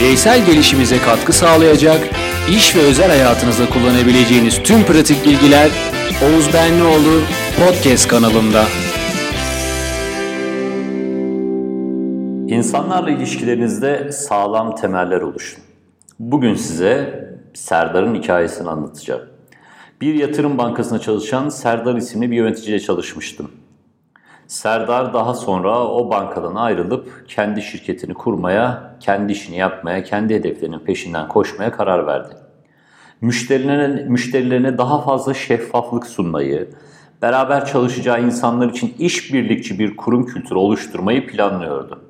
[0.00, 2.00] bireysel gelişimize katkı sağlayacak,
[2.50, 5.70] iş ve özel hayatınızda kullanabileceğiniz tüm pratik bilgiler
[6.24, 7.20] Oğuz Benlioğlu
[7.58, 8.64] Podcast kanalında.
[12.54, 15.62] İnsanlarla ilişkilerinizde sağlam temeller oluşun.
[16.18, 19.22] Bugün size Serdar'ın hikayesini anlatacağım.
[20.00, 23.50] Bir yatırım bankasında çalışan Serdar isimli bir yöneticiyle çalışmıştım.
[24.50, 31.28] Serdar daha sonra o bankadan ayrılıp kendi şirketini kurmaya, kendi işini yapmaya, kendi hedeflerinin peşinden
[31.28, 32.34] koşmaya karar verdi.
[33.20, 36.70] Müşterilerine, müşterilerine daha fazla şeffaflık sunmayı,
[37.22, 42.02] beraber çalışacağı insanlar için işbirlikçi bir kurum kültürü oluşturmayı planlıyordu.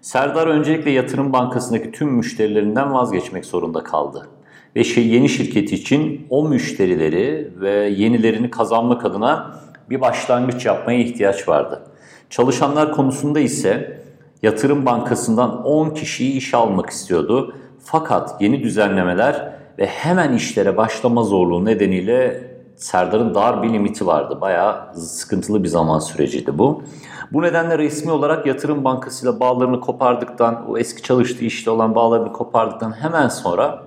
[0.00, 4.28] Serdar öncelikle yatırım bankasındaki tüm müşterilerinden vazgeçmek zorunda kaldı.
[4.76, 9.54] Ve şey, yeni şirketi için o müşterileri ve yenilerini kazanmak adına
[9.90, 11.82] bir başlangıç yapmaya ihtiyaç vardı.
[12.30, 14.02] Çalışanlar konusunda ise
[14.42, 17.54] yatırım bankasından 10 kişiyi işe almak istiyordu.
[17.84, 24.38] Fakat yeni düzenlemeler ve hemen işlere başlama zorluğu nedeniyle Serdar'ın dar bir limiti vardı.
[24.40, 26.82] Bayağı sıkıntılı bir zaman süreciydi bu.
[27.32, 32.92] Bu nedenle resmi olarak yatırım bankasıyla bağlarını kopardıktan, o eski çalıştığı işte olan bağlarını kopardıktan
[32.92, 33.82] hemen sonra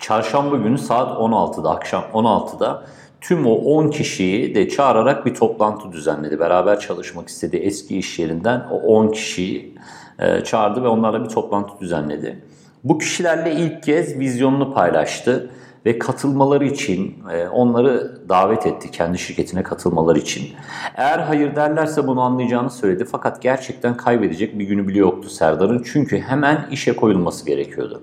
[0.00, 2.84] çarşamba günü saat 16'da, akşam 16'da
[3.24, 6.40] tüm o 10 kişiyi de çağırarak bir toplantı düzenledi.
[6.40, 9.74] Beraber çalışmak istediği eski iş yerinden o 10 kişiyi
[10.18, 12.44] e, çağırdı ve onlarla bir toplantı düzenledi.
[12.84, 15.50] Bu kişilerle ilk kez vizyonunu paylaştı
[15.86, 20.48] ve katılmaları için e, onları davet etti kendi şirketine katılmaları için.
[20.96, 26.18] Eğer hayır derlerse bunu anlayacağını söyledi fakat gerçekten kaybedecek bir günü bile yoktu Serdar'ın çünkü
[26.18, 28.02] hemen işe koyulması gerekiyordu.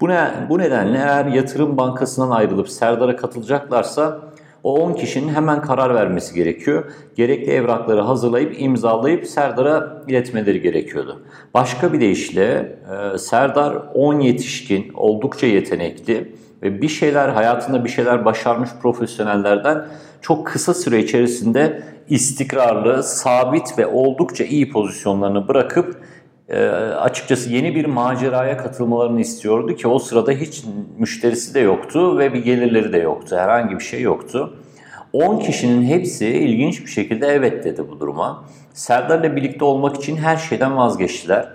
[0.00, 4.33] Bu, ne, bu nedenle eğer yatırım bankasından ayrılıp Serdar'a katılacaklarsa
[4.64, 6.84] o 10 kişinin hemen karar vermesi gerekiyor.
[7.16, 11.22] Gerekli evrakları hazırlayıp imzalayıp Serdar'a iletmeleri gerekiyordu.
[11.54, 12.78] Başka bir deyişle
[13.14, 19.84] e, Serdar 10 yetişkin, oldukça yetenekli ve bir şeyler hayatında bir şeyler başarmış profesyonellerden
[20.22, 26.00] çok kısa süre içerisinde istikrarlı, sabit ve oldukça iyi pozisyonlarını bırakıp
[26.48, 30.64] e, açıkçası yeni bir maceraya katılmalarını istiyordu ki o sırada hiç
[30.98, 33.36] müşterisi de yoktu ve bir gelirleri de yoktu.
[33.36, 34.56] Herhangi bir şey yoktu.
[35.12, 38.44] 10 kişinin hepsi ilginç bir şekilde evet dedi bu duruma.
[38.72, 41.48] Serdar'la birlikte olmak için her şeyden vazgeçtiler.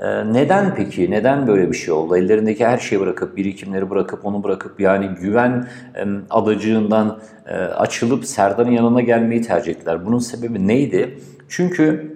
[0.00, 1.10] Ee, neden peki?
[1.10, 2.16] Neden böyle bir şey oldu?
[2.16, 5.68] Ellerindeki her şeyi bırakıp, birikimleri bırakıp, onu bırakıp yani güven
[6.30, 10.06] adacığından e, açılıp Serdar'ın yanına gelmeyi tercih ettiler.
[10.06, 11.18] Bunun sebebi neydi?
[11.48, 12.13] Çünkü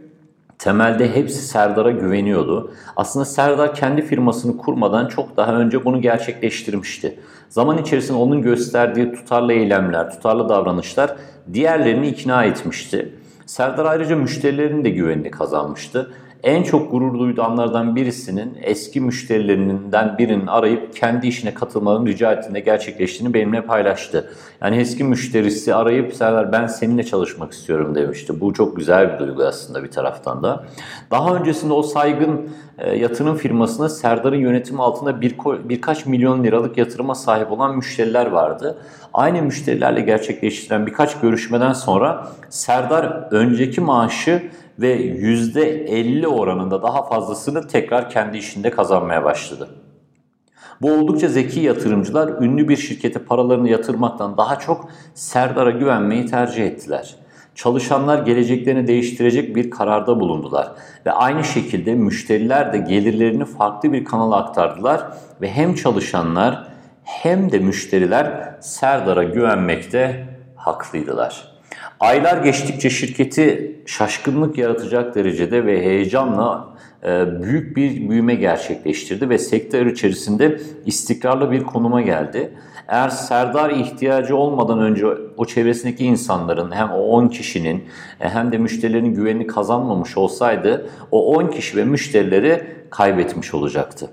[0.58, 2.72] temelde hepsi Serdar'a güveniyordu.
[2.96, 7.20] Aslında Serdar kendi firmasını kurmadan çok daha önce bunu gerçekleştirmişti.
[7.48, 11.16] Zaman içerisinde onun gösterdiği tutarlı eylemler, tutarlı davranışlar
[11.52, 13.14] diğerlerini ikna etmişti.
[13.46, 20.46] Serdar ayrıca müşterilerin de güvenini kazanmıştı en çok gurur duyduğu anlardan birisinin eski müşterilerinden birinin
[20.46, 24.30] arayıp kendi işine katılmalarını rica ettiğinde gerçekleştiğini benimle paylaştı.
[24.62, 28.40] Yani eski müşterisi arayıp Serdar ben seninle çalışmak istiyorum demişti.
[28.40, 30.64] Bu çok güzel bir duygu aslında bir taraftan da.
[31.10, 35.36] Daha öncesinde o saygın e, yatırım firmasına Serdar'ın yönetimi altında bir,
[35.68, 38.78] birkaç milyon liralık yatırıma sahip olan müşteriler vardı.
[39.14, 44.42] Aynı müşterilerle gerçekleştirilen birkaç görüşmeden sonra Serdar önceki maaşı
[44.78, 49.68] ve %50 oranında daha fazlasını tekrar kendi işinde kazanmaya başladı.
[50.82, 57.16] Bu oldukça zeki yatırımcılar ünlü bir şirkete paralarını yatırmaktan daha çok Serdar'a güvenmeyi tercih ettiler.
[57.54, 60.72] Çalışanlar geleceklerini değiştirecek bir kararda bulundular
[61.06, 65.06] ve aynı şekilde müşteriler de gelirlerini farklı bir kanala aktardılar
[65.40, 66.68] ve hem çalışanlar
[67.04, 71.57] hem de müşteriler Serdar'a güvenmekte haklıydılar.
[72.00, 76.68] Aylar geçtikçe şirketi şaşkınlık yaratacak derecede ve heyecanla
[77.04, 82.52] e, büyük bir büyüme gerçekleştirdi ve sektör içerisinde istikrarlı bir konuma geldi.
[82.88, 87.84] Eğer Serdar ihtiyacı olmadan önce o çevresindeki insanların hem o 10 kişinin
[88.20, 94.10] e, hem de müşterilerin güvenini kazanmamış olsaydı o 10 kişi ve müşterileri kaybetmiş olacaktı.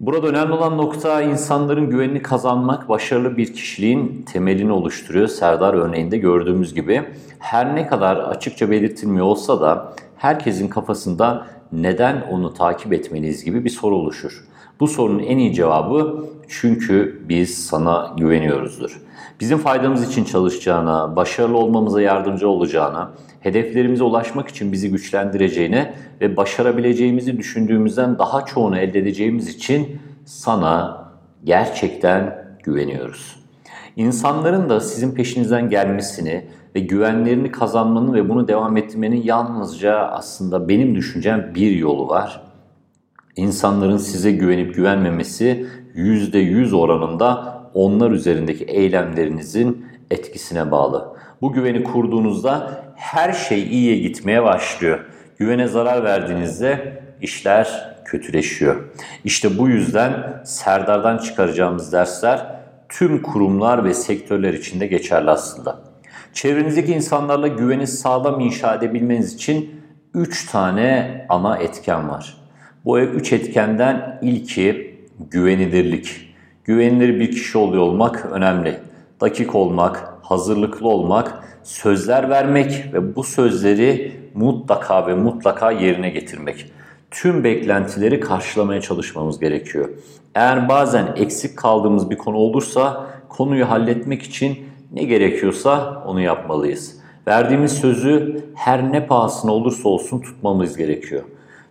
[0.00, 5.28] Burada önemli olan nokta insanların güvenini kazanmak, başarılı bir kişiliğin temelini oluşturuyor.
[5.28, 7.02] Serdar örneğinde gördüğümüz gibi
[7.38, 13.70] her ne kadar açıkça belirtilmiyor olsa da herkesin kafasında neden onu takip etmeliyiz gibi bir
[13.70, 14.44] soru oluşur.
[14.80, 19.00] Bu sorunun en iyi cevabı çünkü biz sana güveniyoruzdur.
[19.40, 23.10] Bizim faydamız için çalışacağına, başarılı olmamıza yardımcı olacağına,
[23.40, 31.04] hedeflerimize ulaşmak için bizi güçlendireceğine ve başarabileceğimizi düşündüğümüzden daha çoğunu elde edeceğimiz için sana
[31.44, 33.36] gerçekten güveniyoruz.
[33.96, 36.44] İnsanların da sizin peşinizden gelmesini
[36.74, 42.42] ve güvenlerini kazanmanın ve bunu devam ettirmenin yalnızca aslında benim düşüncem bir yolu var.
[43.36, 51.16] İnsanların size güvenip güvenmemesi %100 oranında onlar üzerindeki eylemlerinizin etkisine bağlı.
[51.40, 54.98] Bu güveni kurduğunuzda her şey iyiye gitmeye başlıyor.
[55.38, 58.76] Güvene zarar verdiğinizde işler kötüleşiyor.
[59.24, 62.46] İşte bu yüzden Serdar'dan çıkaracağımız dersler
[62.88, 65.78] tüm kurumlar ve sektörler için de geçerli aslında.
[66.32, 69.80] Çevrenizdeki insanlarla güveni sağlam inşa edebilmeniz için
[70.14, 72.36] 3 tane ana etken var.
[72.84, 74.96] Bu 3 etkenden ilki
[75.30, 76.34] güvenilirlik.
[76.64, 78.80] Güvenilir bir kişi oluyor olmak önemli.
[79.20, 86.72] Dakik olmak, hazırlıklı olmak, sözler vermek ve bu sözleri mutlaka ve mutlaka yerine getirmek.
[87.10, 89.88] Tüm beklentileri karşılamaya çalışmamız gerekiyor.
[90.34, 94.58] Eğer bazen eksik kaldığımız bir konu olursa konuyu halletmek için
[94.92, 96.96] ne gerekiyorsa onu yapmalıyız.
[97.26, 101.22] Verdiğimiz sözü her ne pahasına olursa olsun tutmamız gerekiyor.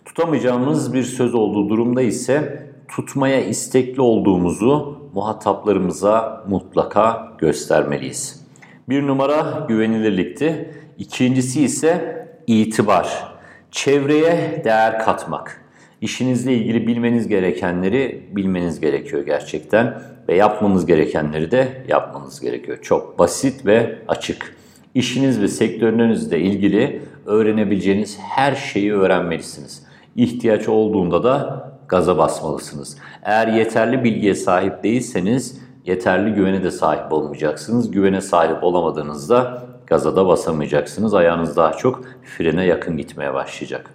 [0.05, 8.45] Tutamayacağımız bir söz olduğu durumda ise tutmaya istekli olduğumuzu muhataplarımıza mutlaka göstermeliyiz.
[8.89, 10.73] Bir numara güvenilirlikti.
[10.97, 13.33] İkincisi ise itibar.
[13.71, 15.65] Çevreye değer katmak.
[16.01, 22.77] İşinizle ilgili bilmeniz gerekenleri bilmeniz gerekiyor gerçekten ve yapmanız gerekenleri de yapmanız gerekiyor.
[22.81, 24.55] Çok basit ve açık.
[24.95, 29.83] İşiniz ve sektörünüzle ilgili öğrenebileceğiniz her şeyi öğrenmelisiniz.
[30.15, 32.97] İhtiyaç olduğunda da gaza basmalısınız.
[33.23, 37.91] Eğer yeterli bilgiye sahip değilseniz yeterli güvene de sahip olmayacaksınız.
[37.91, 41.13] Güvene sahip olamadığınızda gaza da basamayacaksınız.
[41.13, 43.91] Ayağınız daha çok frene yakın gitmeye başlayacak.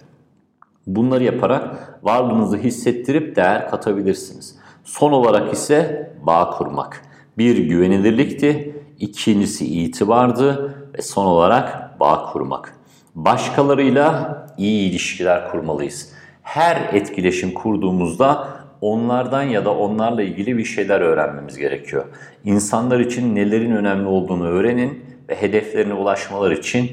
[0.87, 4.55] Bunları yaparak varlığınızı hissettirip değer katabilirsiniz.
[4.83, 7.01] Son olarak ise bağ kurmak.
[7.37, 12.75] Bir güvenilirlikti, ikincisi itibardı ve son olarak bağ kurmak.
[13.15, 16.13] Başkalarıyla iyi ilişkiler kurmalıyız.
[16.45, 18.47] Her etkileşim kurduğumuzda
[18.81, 22.05] onlardan ya da onlarla ilgili bir şeyler öğrenmemiz gerekiyor.
[22.43, 26.91] İnsanlar için nelerin önemli olduğunu öğrenin ve hedeflerine ulaşmalar için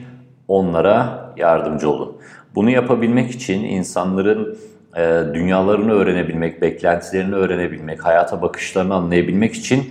[0.48, 2.16] onlara yardımcı olun.
[2.54, 4.58] Bunu yapabilmek için insanların
[4.96, 9.90] e, dünyalarını öğrenebilmek, beklentilerini öğrenebilmek, hayata bakışlarını anlayabilmek için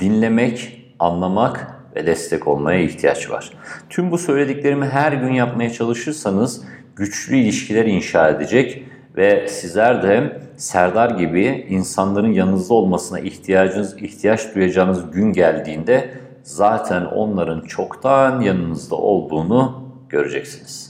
[0.00, 3.52] dinlemek, anlamak ve destek olmaya ihtiyaç var.
[3.88, 6.64] Tüm bu söylediklerimi her gün yapmaya çalışırsanız
[6.96, 8.82] güçlü ilişkiler inşa edecek
[9.16, 16.10] ve sizler de Serdar gibi insanların yanınızda olmasına ihtiyacınız ihtiyaç duyacağınız gün geldiğinde
[16.42, 20.89] zaten onların çoktan yanınızda olduğunu göreceksiniz.